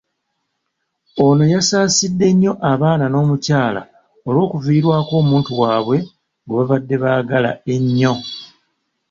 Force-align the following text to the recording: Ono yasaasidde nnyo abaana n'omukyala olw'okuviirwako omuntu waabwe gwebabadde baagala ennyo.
Ono 1.25 1.43
yasaasidde 1.53 2.27
nnyo 2.33 2.53
abaana 2.71 3.05
n'omukyala 3.09 3.81
olw'okuviirwako 4.27 5.13
omuntu 5.21 5.51
waabwe 5.61 5.97
gwebabadde 6.47 6.95
baagala 7.03 7.51
ennyo. 7.75 8.13